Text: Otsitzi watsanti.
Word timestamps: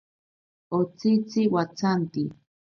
Otsitzi 0.77 1.41
watsanti. 1.53 2.21